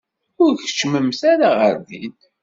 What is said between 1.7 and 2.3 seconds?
din.